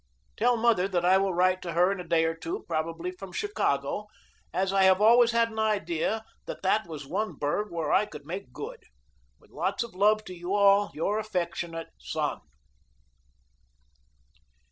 [0.35, 4.07] Tell mother that I will write her in a day or two, probably from Chicago,
[4.51, 8.25] as I have always had an idea that that was one burg where I could
[8.25, 8.81] make good.
[9.39, 12.41] With lots of love to you all, Your affectionate SON.